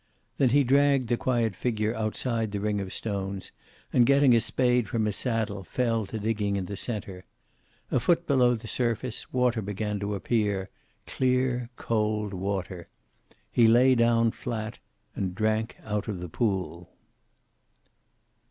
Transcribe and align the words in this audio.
Then 0.39 0.49
he 0.49 0.63
dragged 0.63 1.09
the 1.09 1.15
quiet 1.15 1.53
figure 1.53 1.93
outside 1.93 2.51
the 2.51 2.59
ring 2.59 2.81
of 2.81 2.91
stones, 2.91 3.51
and 3.93 4.03
getting 4.03 4.35
a 4.35 4.41
spade 4.41 4.89
from 4.89 5.05
his 5.05 5.15
saddle, 5.15 5.63
fell 5.63 6.07
to 6.07 6.17
digging 6.17 6.55
in 6.55 6.65
the 6.65 6.75
center. 6.75 7.23
A 7.91 7.99
foot 7.99 8.25
below 8.25 8.55
the 8.55 8.67
surface 8.67 9.31
water 9.31 9.61
began 9.61 9.99
to 9.99 10.15
appear, 10.15 10.71
clear, 11.05 11.69
cold 11.75 12.33
water. 12.33 12.87
He 13.51 13.67
lay 13.67 13.93
down, 13.93 14.31
flat 14.31 14.79
and 15.13 15.35
drank 15.35 15.77
out 15.85 16.07
of 16.07 16.19
the 16.19 16.29
pool. 16.29 16.89